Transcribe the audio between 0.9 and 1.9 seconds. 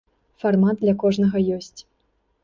кожнага ёсць.